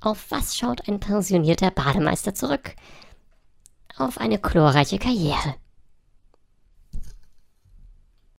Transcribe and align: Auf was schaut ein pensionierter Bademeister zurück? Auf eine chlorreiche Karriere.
Auf 0.00 0.30
was 0.30 0.56
schaut 0.56 0.88
ein 0.88 1.00
pensionierter 1.00 1.70
Bademeister 1.70 2.34
zurück? 2.34 2.74
Auf 3.96 4.18
eine 4.18 4.38
chlorreiche 4.38 4.98
Karriere. 4.98 5.56